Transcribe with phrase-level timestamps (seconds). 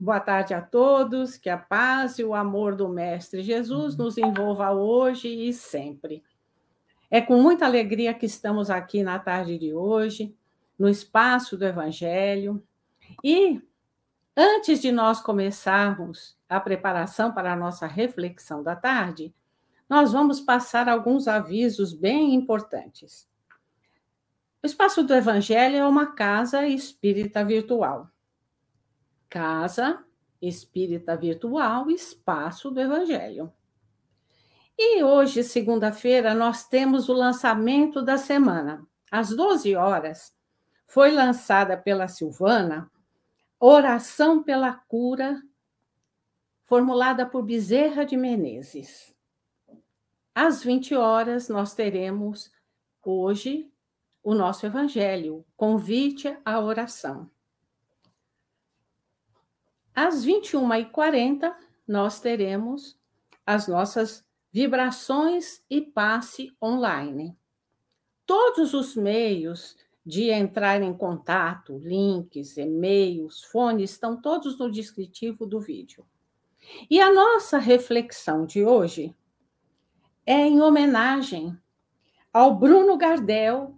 [0.00, 4.70] Boa tarde a todos, que a paz e o amor do Mestre Jesus nos envolva
[4.70, 6.22] hoje e sempre.
[7.10, 10.36] É com muita alegria que estamos aqui na tarde de hoje,
[10.78, 12.62] no espaço do Evangelho.
[13.24, 13.60] E
[14.36, 19.34] antes de nós começarmos a preparação para a nossa reflexão da tarde,
[19.88, 23.28] nós vamos passar alguns avisos bem importantes.
[24.62, 28.08] O espaço do Evangelho é uma casa espírita virtual.
[29.28, 30.04] Casa
[30.40, 33.52] Espírita Virtual, Espaço do Evangelho.
[34.76, 38.86] E hoje, segunda-feira, nós temos o lançamento da semana.
[39.10, 40.32] Às 12 horas,
[40.86, 42.90] foi lançada pela Silvana
[43.60, 45.42] Oração pela Cura,
[46.64, 49.12] formulada por Bezerra de Menezes.
[50.32, 52.52] Às 20 horas, nós teremos
[53.04, 53.68] hoje
[54.22, 57.28] o nosso Evangelho, convite à oração.
[60.00, 61.52] Às 21h40,
[61.84, 62.96] nós teremos
[63.44, 67.36] as nossas vibrações e passe online.
[68.24, 69.76] Todos os meios
[70.06, 76.06] de entrar em contato, links, e-mails, fones, estão todos no descritivo do vídeo.
[76.88, 79.16] E a nossa reflexão de hoje
[80.24, 81.58] é em homenagem
[82.32, 83.76] ao Bruno Gardel,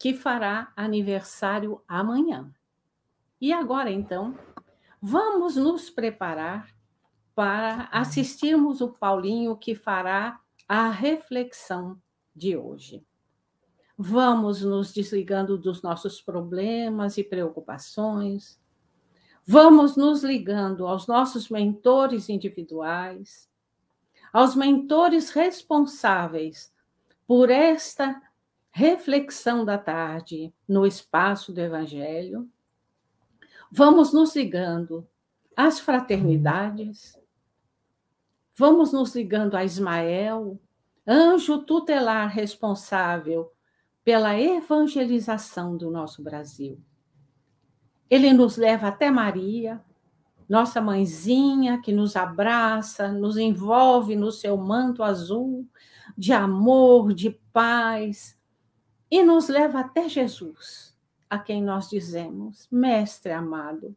[0.00, 2.52] que fará aniversário amanhã.
[3.40, 4.36] E agora, então,
[5.06, 6.74] Vamos nos preparar
[7.34, 12.00] para assistirmos o Paulinho que fará a reflexão
[12.34, 13.04] de hoje.
[13.98, 18.58] Vamos nos desligando dos nossos problemas e preocupações.
[19.46, 23.46] Vamos nos ligando aos nossos mentores individuais,
[24.32, 26.72] aos mentores responsáveis
[27.26, 28.22] por esta
[28.70, 32.50] reflexão da tarde no espaço do Evangelho
[33.76, 35.04] Vamos nos ligando
[35.56, 37.18] às fraternidades,
[38.56, 40.60] vamos nos ligando a Ismael,
[41.04, 43.50] anjo tutelar responsável
[44.04, 46.80] pela evangelização do nosso Brasil.
[48.08, 49.84] Ele nos leva até Maria,
[50.48, 55.68] nossa mãezinha que nos abraça, nos envolve no seu manto azul
[56.16, 58.38] de amor, de paz,
[59.10, 60.93] e nos leva até Jesus
[61.34, 63.96] a quem nós dizemos: Mestre amado,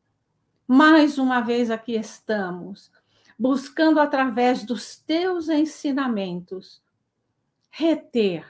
[0.68, 2.92] mais uma vez aqui estamos,
[3.38, 6.82] buscando através dos teus ensinamentos
[7.70, 8.46] reter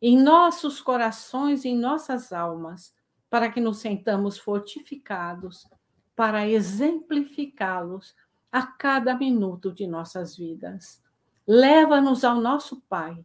[0.00, 2.94] em nossos corações em nossas almas,
[3.28, 5.68] para que nos sentamos fortificados
[6.14, 8.14] para exemplificá-los
[8.50, 11.02] a cada minuto de nossas vidas.
[11.46, 13.24] Leva-nos ao nosso Pai,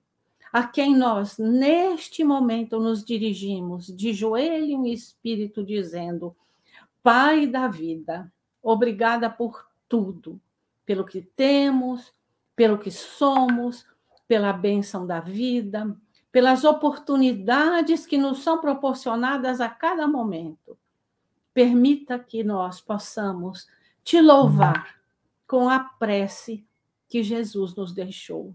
[0.53, 6.35] a quem nós, neste momento, nos dirigimos de joelho e espírito, dizendo:
[7.01, 8.31] Pai da vida,
[8.61, 10.39] obrigada por tudo,
[10.85, 12.13] pelo que temos,
[12.55, 13.83] pelo que somos,
[14.27, 15.97] pela bênção da vida,
[16.31, 20.77] pelas oportunidades que nos são proporcionadas a cada momento.
[21.51, 23.67] Permita que nós possamos
[24.03, 24.99] te louvar
[25.47, 26.63] com a prece
[27.07, 28.53] que Jesus nos deixou.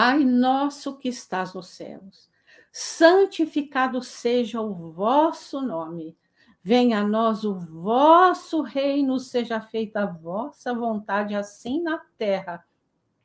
[0.00, 2.30] Pai nosso que estás nos céus,
[2.70, 6.16] santificado seja o vosso nome.
[6.62, 12.64] Venha a nós o vosso reino, seja feita a vossa vontade, assim na terra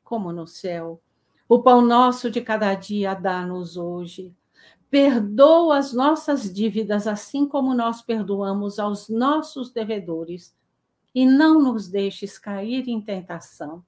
[0.03, 0.99] como no céu.
[1.47, 4.35] O pão nosso de cada dia dá-nos hoje.
[4.89, 10.57] Perdoa as nossas dívidas, assim como nós perdoamos aos nossos devedores.
[11.13, 13.85] E não nos deixes cair em tentação.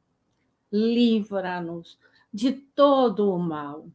[0.72, 1.98] Livra-nos
[2.36, 3.88] de todo o mal.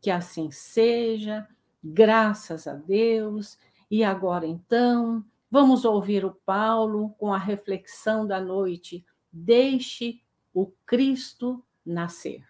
[0.00, 1.48] Que assim seja,
[1.82, 3.56] graças a Deus.
[3.88, 9.06] E agora então, vamos ouvir o Paulo com a reflexão da noite.
[9.32, 10.20] Deixe
[10.52, 12.42] o Cristo nascer.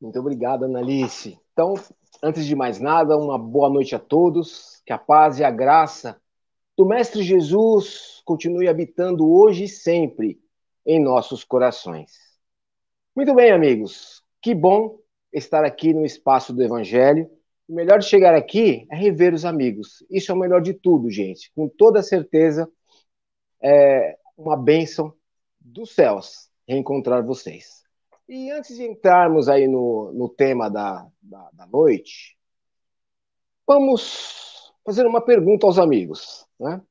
[0.00, 1.38] Muito obrigado, Analice.
[1.52, 1.74] Então,
[2.20, 4.82] antes de mais nada, uma boa noite a todos.
[4.84, 6.20] Que a paz e a graça
[6.76, 10.42] do Mestre Jesus continue habitando hoje e sempre
[10.84, 12.25] em nossos corações.
[13.16, 14.22] Muito bem, amigos.
[14.42, 14.98] Que bom
[15.32, 17.26] estar aqui no espaço do Evangelho.
[17.66, 20.04] O melhor de chegar aqui é rever os amigos.
[20.10, 21.50] Isso é o melhor de tudo, gente.
[21.56, 22.70] Com toda certeza,
[23.62, 25.14] é uma bênção
[25.58, 27.82] dos céus reencontrar vocês.
[28.28, 32.36] E antes de entrarmos aí no, no tema da, da, da noite,
[33.66, 36.46] vamos fazer uma pergunta aos amigos.
[36.60, 36.82] Né?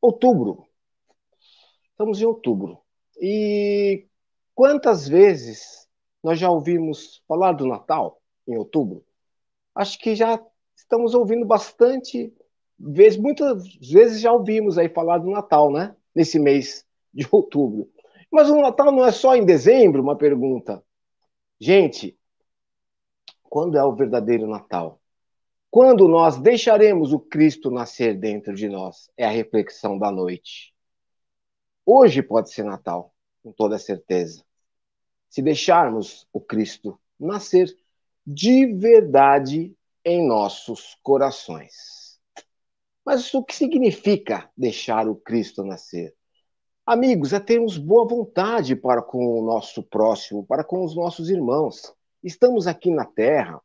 [0.00, 0.64] Outubro.
[1.90, 2.78] Estamos em outubro.
[3.20, 4.06] E
[4.54, 5.88] Quantas vezes
[6.22, 9.04] nós já ouvimos falar do Natal em outubro?
[9.74, 10.40] Acho que já
[10.74, 12.32] estamos ouvindo bastante
[12.78, 15.94] vezes, muitas vezes já ouvimos aí falar do Natal, né?
[16.14, 17.90] Nesse mês de outubro.
[18.30, 20.02] Mas o Natal não é só em dezembro?
[20.02, 20.82] Uma pergunta.
[21.58, 22.18] Gente,
[23.42, 25.00] quando é o verdadeiro Natal?
[25.70, 29.10] Quando nós deixaremos o Cristo nascer dentro de nós?
[29.16, 30.74] É a reflexão da noite.
[31.84, 34.44] Hoje pode ser Natal, com toda certeza.
[35.28, 37.74] Se deixarmos o Cristo nascer
[38.26, 42.18] de verdade em nossos corações.
[43.04, 46.14] Mas o que significa deixar o Cristo nascer?
[46.86, 51.94] Amigos, é termos boa vontade para com o nosso próximo, para com os nossos irmãos.
[52.22, 53.60] Estamos aqui na Terra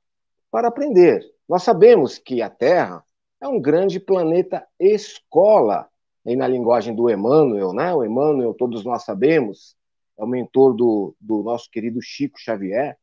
[0.52, 1.22] para aprender.
[1.48, 3.04] Nós sabemos que a Terra
[3.42, 5.90] é um grande planeta escola,
[6.26, 7.94] e na linguagem do Emmanuel, né?
[7.94, 9.78] O Emmanuel, todos nós sabemos,
[10.18, 12.98] é o mentor do, do nosso querido Chico Xavier,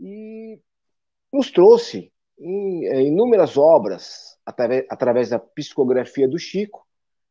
[0.00, 0.58] e
[1.32, 6.84] nos trouxe é, inúmeras obras através, através da psicografia do Chico,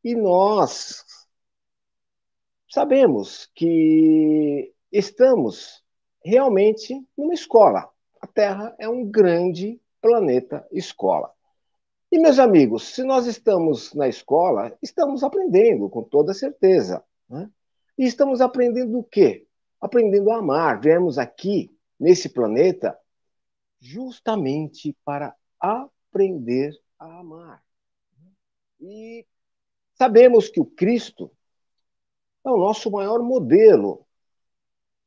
[0.04, 1.04] e nós
[2.70, 5.84] sabemos que estamos
[6.24, 7.90] realmente numa escola.
[8.22, 11.34] A Terra é um grande planeta escola.
[12.12, 17.02] E, meus amigos, se nós estamos na escola, estamos aprendendo, com toda certeza.
[17.30, 17.50] Né?
[17.98, 19.48] E estamos aprendendo o quê?
[19.80, 20.82] Aprendendo a amar.
[20.82, 23.00] Viemos aqui, nesse planeta,
[23.80, 27.64] justamente para aprender a amar.
[28.82, 29.26] E
[29.94, 31.32] sabemos que o Cristo
[32.44, 34.06] é o nosso maior modelo,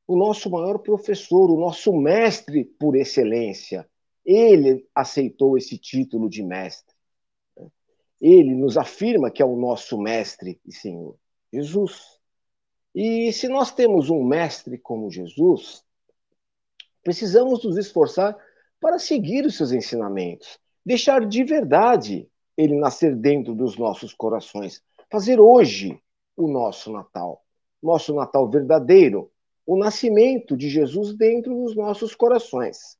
[0.06, 3.87] o nosso maior professor, o nosso mestre por excelência.
[4.25, 6.94] Ele aceitou esse título de mestre.
[8.26, 11.15] Ele nos afirma que é o nosso mestre e Senhor,
[11.53, 12.19] Jesus.
[12.94, 15.85] E se nós temos um mestre como Jesus,
[17.03, 18.35] precisamos nos esforçar
[18.81, 22.26] para seguir os seus ensinamentos, deixar de verdade
[22.56, 26.00] ele nascer dentro dos nossos corações, fazer hoje
[26.35, 27.44] o nosso Natal,
[27.82, 29.31] nosso Natal verdadeiro,
[29.67, 32.97] o nascimento de Jesus dentro dos nossos corações.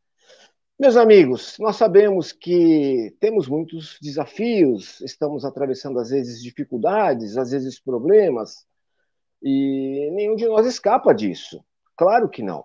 [0.77, 7.79] Meus amigos, nós sabemos que temos muitos desafios, estamos atravessando às vezes dificuldades, às vezes
[7.79, 8.67] problemas,
[9.41, 11.65] e nenhum de nós escapa disso.
[11.97, 12.65] Claro que não.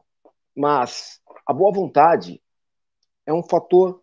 [0.55, 2.41] Mas a boa vontade
[3.27, 4.01] é um fator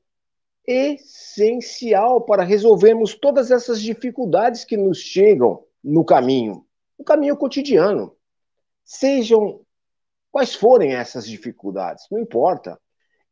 [0.64, 6.64] essencial para resolvermos todas essas dificuldades que nos chegam no caminho,
[6.96, 8.16] no caminho cotidiano.
[8.84, 9.62] Sejam
[10.30, 12.80] quais forem essas dificuldades, não importa.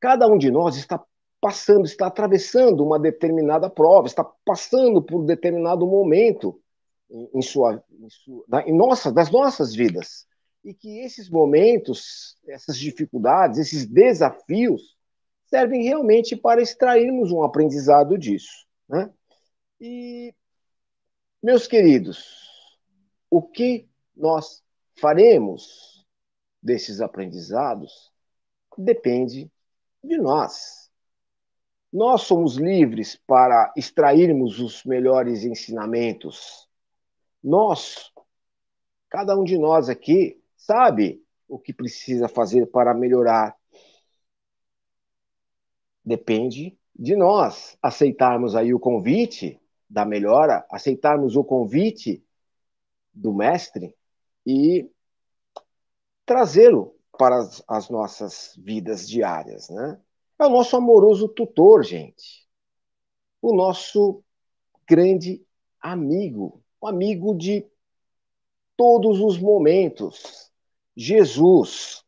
[0.04, 1.02] Cada um de nós está
[1.40, 6.60] passando, está atravessando uma determinada prova, está passando por um determinado momento
[7.08, 10.26] em, sua, em, sua, em nossa, das nossas vidas.
[10.62, 14.94] E que esses momentos, essas dificuldades, esses desafios,
[15.46, 18.66] servem realmente para extrairmos um aprendizado disso.
[18.86, 19.10] Né?
[19.80, 20.34] E,
[21.42, 22.26] meus queridos,
[23.30, 24.62] o que nós
[25.00, 26.04] faremos
[26.62, 28.12] desses aprendizados
[28.76, 29.50] depende
[30.04, 30.90] de nós.
[31.92, 36.68] Nós somos livres para extrairmos os melhores ensinamentos.
[37.42, 38.12] Nós,
[39.08, 43.56] cada um de nós aqui, sabe o que precisa fazer para melhorar.
[46.04, 52.24] Depende de nós aceitarmos aí o convite da melhora, aceitarmos o convite
[53.12, 53.96] do mestre
[54.44, 54.90] e
[56.26, 60.00] trazê-lo para as, as, nossas vidas diárias, né?
[60.38, 62.46] É o nosso amoroso tutor, gente.
[63.40, 64.22] O nosso
[64.88, 65.44] grande
[65.80, 67.66] amigo, o amigo de
[68.76, 70.50] todos os momentos.
[70.96, 72.04] Jesus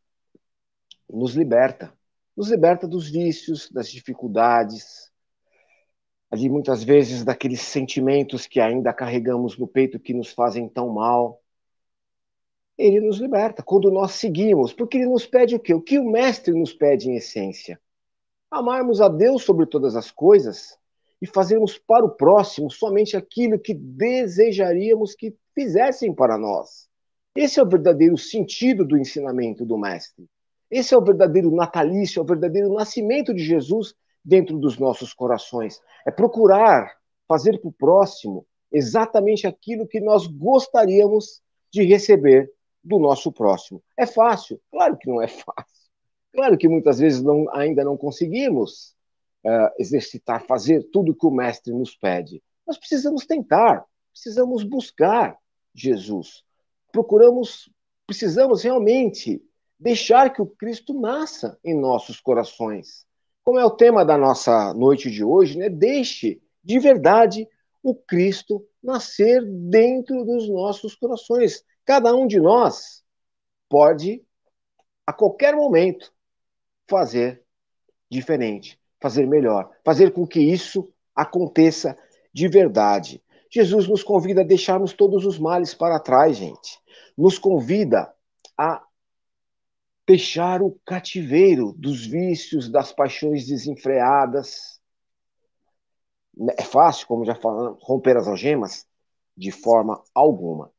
[1.09, 1.93] nos liberta,
[2.35, 5.11] nos liberta dos vícios, das dificuldades,
[6.29, 11.41] ali muitas vezes daqueles sentimentos que ainda carregamos no peito que nos fazem tão mal.
[12.77, 15.73] Ele nos liberta quando nós seguimos, porque ele nos pede o quê?
[15.73, 17.79] O que o mestre nos pede em essência?
[18.51, 20.77] Amarmos a Deus sobre todas as coisas
[21.21, 26.87] e fazermos para o próximo somente aquilo que desejaríamos que fizessem para nós.
[27.35, 30.25] Esse é o verdadeiro sentido do ensinamento do mestre.
[30.69, 35.81] Esse é o verdadeiro natalício, é o verdadeiro nascimento de Jesus dentro dos nossos corações.
[36.05, 36.95] É procurar
[37.27, 41.41] fazer para o próximo exatamente aquilo que nós gostaríamos
[41.71, 42.51] de receber
[42.87, 43.83] do nosso próximo.
[43.97, 44.61] É fácil?
[44.71, 45.87] Claro que não é fácil.
[46.33, 48.95] Claro que muitas vezes não, ainda não conseguimos
[49.45, 52.41] uh, exercitar, fazer tudo que o Mestre nos pede.
[52.65, 55.37] Nós precisamos tentar, precisamos buscar
[55.73, 56.43] Jesus.
[56.91, 57.69] Procuramos,
[58.05, 59.41] precisamos realmente
[59.79, 63.05] deixar que o Cristo nasça em nossos corações.
[63.43, 65.69] Como é o tema da nossa noite de hoje, né?
[65.69, 67.47] Deixe de verdade
[67.81, 71.63] o Cristo nascer dentro dos nossos corações.
[71.87, 73.01] Cada um de nós
[73.69, 74.21] pode,
[75.05, 76.13] a qualquer momento,
[76.85, 77.41] fazer
[78.11, 81.97] diferente, fazer melhor, fazer com que isso aconteça
[82.33, 83.23] de verdade.
[83.49, 86.77] Jesus nos convida a deixarmos todos os males para trás, gente.
[87.17, 88.13] Nos convida
[88.57, 88.85] a
[90.05, 94.81] deixar o cativeiro dos vícios, das paixões desenfreadas.
[96.59, 98.85] É fácil, como já falamos, romper as algemas?
[99.37, 100.69] De forma alguma.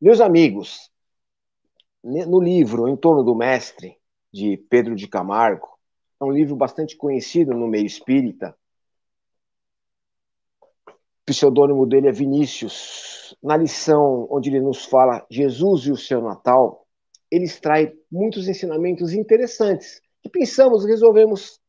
[0.00, 0.90] Meus amigos,
[2.02, 3.96] no livro Em torno do Mestre,
[4.32, 5.68] de Pedro de Camargo,
[6.20, 8.56] é um livro bastante conhecido no meio espírita.
[10.88, 13.36] O pseudônimo dele é Vinícius.
[13.42, 16.86] Na lição onde ele nos fala Jesus e o seu Natal,
[17.30, 21.60] ele extrai muitos ensinamentos interessantes que pensamos, resolvemos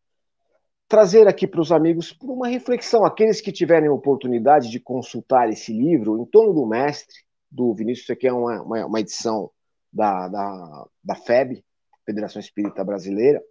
[0.88, 3.05] trazer aqui para os amigos por uma reflexão.
[3.05, 7.25] Aqueles que tiverem oportunidade de consultar esse livro, Em torno do Mestre,
[7.56, 9.50] do Vinícius, isso aqui é uma, uma, uma edição
[9.92, 11.64] da, da, da FEB,
[12.06, 13.42] Federação Espírita Brasileira,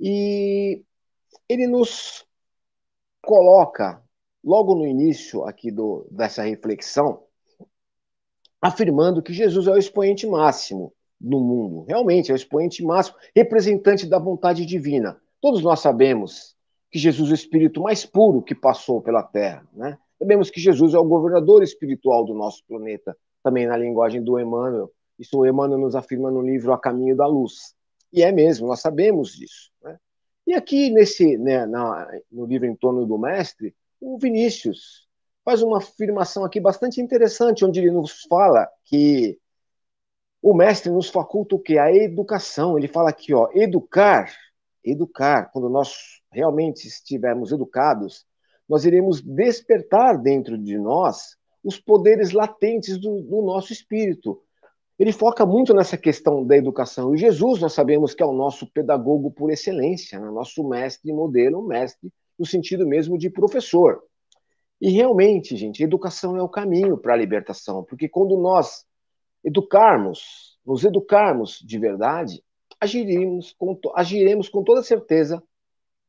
[0.00, 0.82] e
[1.46, 2.26] ele nos
[3.22, 4.02] coloca,
[4.42, 7.22] logo no início aqui do, dessa reflexão,
[8.62, 11.84] afirmando que Jesus é o expoente máximo no mundo.
[11.86, 15.20] Realmente, é o expoente máximo, representante da vontade divina.
[15.40, 16.56] Todos nós sabemos
[16.90, 19.66] que Jesus é o espírito mais puro que passou pela Terra.
[19.72, 19.98] Né?
[20.20, 24.92] Sabemos que Jesus é o governador espiritual do nosso planeta, também na linguagem do Emmanuel.
[25.18, 27.74] Isso o Emmanuel nos afirma no livro A Caminho da Luz.
[28.12, 29.72] E é mesmo, nós sabemos disso.
[29.82, 29.98] Né?
[30.46, 35.08] E aqui, nesse, né, na, no livro Em Torno do Mestre, o Vinícius
[35.42, 39.38] faz uma afirmação aqui bastante interessante, onde ele nos fala que
[40.42, 41.78] o mestre nos faculta o quê?
[41.78, 42.76] A educação.
[42.76, 44.30] Ele fala aqui, ó, educar,
[44.84, 45.50] educar.
[45.50, 48.26] Quando nós realmente estivermos educados,
[48.70, 54.40] nós iremos despertar dentro de nós os poderes latentes do, do nosso espírito.
[54.96, 57.12] Ele foca muito nessa questão da educação.
[57.12, 60.30] E Jesus, nós sabemos que é o nosso pedagogo por excelência, né?
[60.30, 64.04] nosso mestre modelo, mestre no sentido mesmo de professor.
[64.80, 68.84] E realmente, gente, educação é o caminho para a libertação, porque quando nós
[69.42, 72.40] educarmos, nos educarmos de verdade,
[72.80, 75.42] agiremos com, agiremos com toda certeza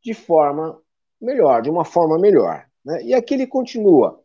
[0.03, 0.80] de forma
[1.22, 2.68] melhor, de uma forma melhor.
[2.84, 3.04] Né?
[3.04, 4.22] E aqui ele continua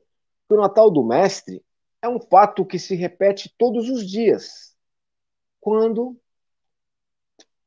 [0.49, 1.65] que o Natal do Mestre
[2.00, 4.75] é um fato que se repete todos os dias,
[5.61, 6.17] quando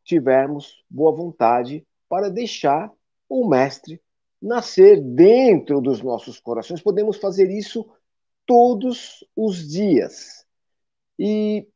[0.04, 2.92] tivermos boa vontade para deixar
[3.28, 4.02] o Mestre
[4.42, 6.82] nascer dentro dos nossos corações.
[6.82, 7.86] Podemos fazer isso
[8.46, 10.46] todos os dias
[11.18, 11.68] e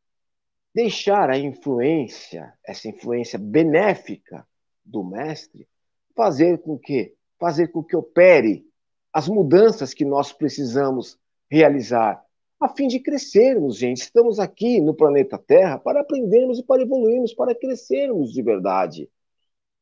[0.74, 4.48] deixar a influência, essa influência benéfica
[4.84, 5.68] do mestre,
[6.16, 8.66] fazer com que fazer com que opere
[9.12, 11.20] as mudanças que nós precisamos
[11.52, 12.24] realizar
[12.58, 13.98] a fim de crescermos, gente.
[13.98, 19.12] Estamos aqui no planeta Terra para aprendermos e para evoluirmos, para crescermos de verdade.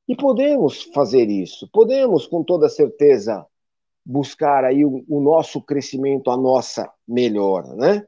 [0.08, 3.46] E podemos fazer isso, podemos com toda certeza
[4.04, 8.08] buscar aí o, o nosso crescimento, a nossa melhora, né?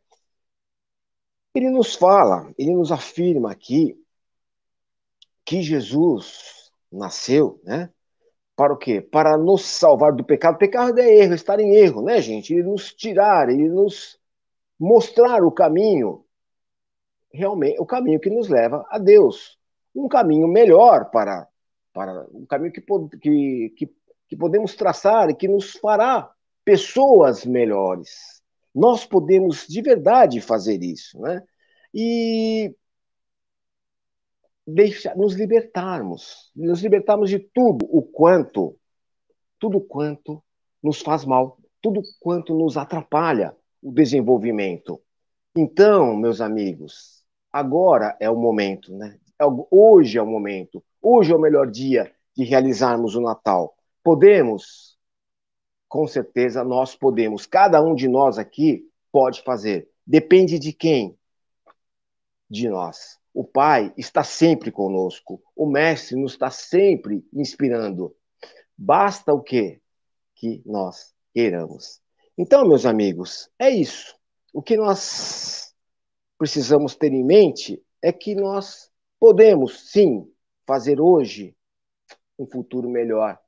[1.53, 3.95] Ele nos fala, ele nos afirma aqui
[5.45, 7.93] que Jesus nasceu, né?
[8.55, 9.01] Para o quê?
[9.01, 10.57] Para nos salvar do pecado.
[10.57, 12.53] Pecado é erro, estar em erro, né, gente?
[12.53, 14.19] Ele nos tirar, ele nos
[14.79, 16.24] mostrar o caminho,
[17.31, 19.57] realmente, o caminho que nos leva a Deus.
[19.95, 21.48] Um caminho melhor para,
[21.91, 23.95] para um caminho que, que, que,
[24.27, 26.29] que podemos traçar e que nos fará
[26.63, 28.41] pessoas melhores.
[28.74, 31.43] Nós podemos de verdade fazer isso, né?
[31.93, 32.75] E
[34.65, 38.77] deixar, nos libertarmos, nos libertarmos de tudo o quanto,
[39.60, 40.43] tudo quanto
[40.82, 45.01] nos faz mal, tudo quanto nos atrapalha o desenvolvimento.
[45.55, 49.20] Então, meus amigos, agora é o momento, né?
[49.39, 53.75] É hoje é o momento, hoje é o melhor dia de realizarmos o Natal.
[54.03, 54.93] Podemos
[55.93, 57.46] com certeza nós podemos.
[57.46, 59.88] Cada um de nós aqui pode fazer.
[60.03, 61.15] Depende de quem?
[62.50, 63.20] De nós.
[63.33, 65.41] O Pai está sempre conosco.
[65.55, 68.15] O Mestre nos está sempre inspirando.
[68.77, 69.81] Basta o quê?
[70.35, 71.99] Que nós queiramos.
[72.37, 74.15] Então, meus amigos, é isso.
[74.53, 75.73] O que nós
[76.37, 80.31] precisamos ter em mente é que nós podemos, sim,
[80.65, 81.55] fazer hoje
[82.37, 83.39] um futuro melhor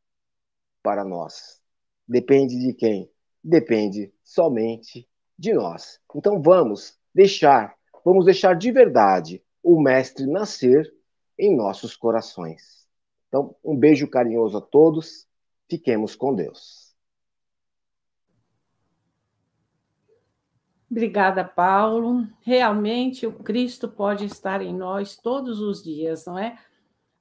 [0.81, 1.61] para nós.
[2.07, 3.11] Depende de quem?
[3.43, 5.99] Depende somente de nós.
[6.15, 10.93] Então vamos deixar, vamos deixar de verdade o Mestre nascer
[11.39, 12.87] em nossos corações.
[13.27, 15.27] Então, um beijo carinhoso a todos.
[15.67, 16.95] Fiquemos com Deus.
[20.89, 22.27] Obrigada, Paulo.
[22.41, 26.59] Realmente o Cristo pode estar em nós todos os dias, não é?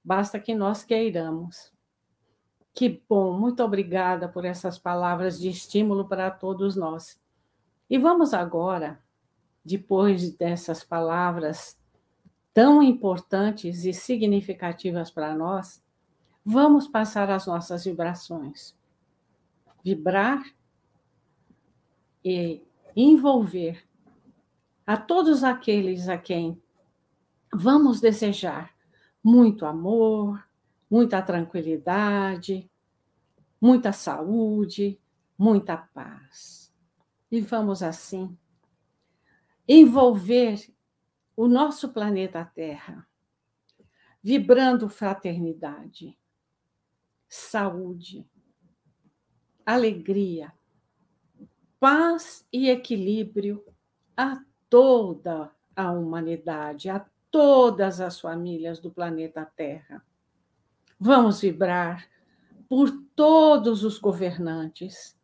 [0.05, 1.73] Basta que nós queiramos.
[2.75, 7.19] Que bom, muito obrigada por essas palavras de estímulo para todos nós.
[7.89, 9.03] E vamos agora,
[9.65, 11.83] depois dessas palavras
[12.55, 15.83] tão importantes e significativas para nós,
[16.45, 18.79] vamos passar as nossas vibrações.
[19.85, 20.43] Vibrar
[22.25, 22.63] e
[22.97, 23.85] envolver
[24.87, 26.63] a todos aqueles a quem
[27.53, 28.73] vamos desejar
[29.23, 30.47] muito amor,
[30.89, 32.71] muita tranquilidade,
[33.61, 34.99] muita saúde,
[35.37, 36.73] muita paz.
[37.31, 38.37] E vamos assim
[39.67, 40.74] envolver
[41.37, 43.07] o nosso planeta Terra,
[44.23, 46.17] vibrando fraternidade,
[47.29, 48.27] saúde,
[49.67, 50.53] alegria,
[51.81, 53.65] paz e equilíbrio
[54.17, 60.05] a toda a humanidade, a todas as famílias do planeta Terra.
[60.99, 62.09] Vamos vibrar
[62.69, 65.19] por todos os governantes,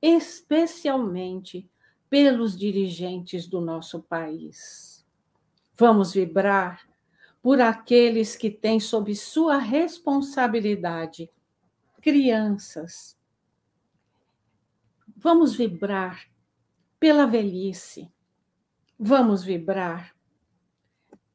[0.00, 1.68] especialmente
[2.10, 5.05] pelos dirigentes do nosso país.
[5.78, 6.80] Vamos vibrar
[7.42, 11.30] por aqueles que têm sob sua responsabilidade
[12.00, 13.16] crianças,
[15.18, 16.28] Vamos vibrar
[17.00, 18.12] pela velhice.
[18.98, 20.14] Vamos vibrar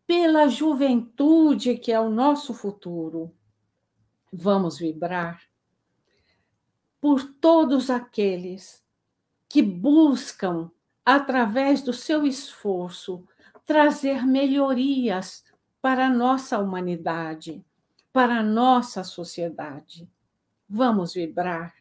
[0.06, 3.36] pela juventude, que é o nosso futuro.
[4.32, 5.42] Vamos vibrar
[7.02, 8.84] por todos aqueles
[9.50, 10.72] que buscam,
[11.04, 13.28] através do seu esforço,
[13.66, 15.44] trazer melhorias
[15.82, 17.64] para a nossa humanidade,
[18.14, 20.10] para a nossa sociedade.
[20.70, 21.74] Vamos vibrar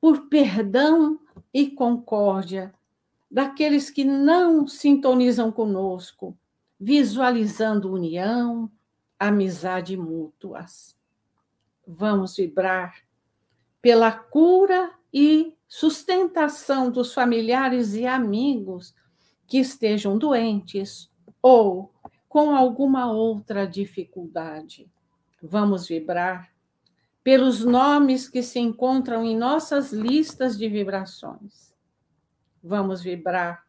[0.00, 1.18] por perdão
[1.52, 2.74] e concórdia
[3.30, 6.36] daqueles que não sintonizam conosco,
[6.78, 8.70] visualizando união,
[9.18, 10.96] amizade mútuas.
[11.86, 12.96] Vamos vibrar
[13.80, 18.94] pela cura e sustentação dos familiares e amigos
[19.46, 21.10] que estejam doentes
[21.42, 21.92] ou
[22.28, 24.90] com alguma outra dificuldade.
[25.42, 26.52] Vamos vibrar
[27.22, 31.74] pelos nomes que se encontram em nossas listas de vibrações.
[32.62, 33.64] Vamos vibrar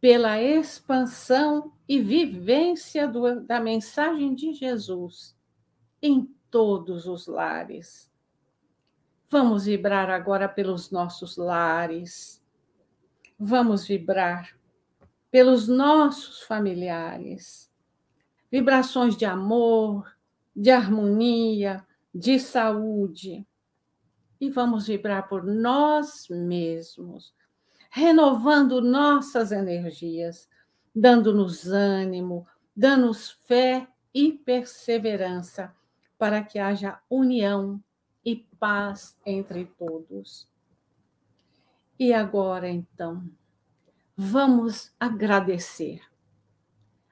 [0.00, 5.36] pela expansão e vivência do, da mensagem de Jesus
[6.00, 8.10] em todos os lares.
[9.28, 12.42] Vamos vibrar agora pelos nossos lares.
[13.38, 14.55] Vamos vibrar
[15.36, 17.70] pelos nossos familiares.
[18.50, 20.16] Vibrações de amor,
[20.56, 23.46] de harmonia, de saúde.
[24.40, 27.34] E vamos vibrar por nós mesmos,
[27.90, 30.48] renovando nossas energias,
[30.94, 35.70] dando-nos ânimo, dando-nos fé e perseverança
[36.16, 37.78] para que haja união
[38.24, 40.48] e paz entre todos.
[41.98, 43.22] E agora, então,
[44.16, 46.00] vamos agradecer.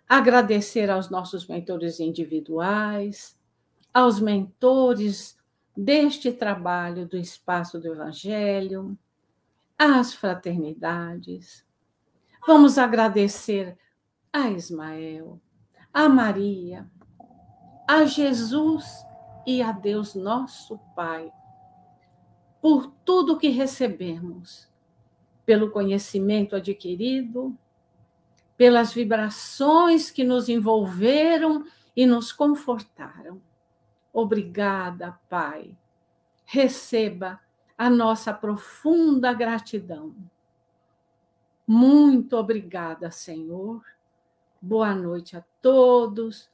[0.08, 3.38] Agradecer aos nossos mentores individuais,
[3.92, 5.36] aos mentores
[5.76, 8.96] deste trabalho do espaço do Evangelho,
[9.78, 11.64] às fraternidades.
[12.46, 13.76] Vamos agradecer
[14.32, 15.40] a Ismael,
[15.92, 16.88] a Maria,
[17.88, 18.84] a Jesus
[19.46, 21.30] e a Deus nosso Pai,
[22.60, 24.72] por tudo que recebemos,
[25.44, 27.56] pelo conhecimento adquirido,
[28.56, 31.64] pelas vibrações que nos envolveram
[31.96, 33.40] e nos confortaram
[34.14, 35.76] Obrigada, Pai.
[36.44, 37.40] Receba
[37.76, 40.14] a nossa profunda gratidão.
[41.66, 43.84] Muito obrigada, Senhor.
[44.62, 46.48] Boa noite a todos.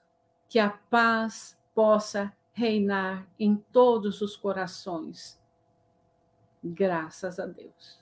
[0.49, 5.39] Que a paz possa reinar em todos os corações.
[6.65, 8.01] Graças a Deus.